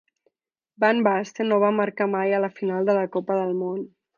Van 0.83 1.01
Basten 1.07 1.49
no 1.51 1.61
va 1.65 1.71
marcar 1.81 2.09
mai 2.17 2.33
a 2.39 2.43
la 2.47 2.53
final 2.59 2.89
de 2.91 2.99
la 3.03 3.05
Copa 3.19 3.39
del 3.43 3.57
Món. 3.63 3.89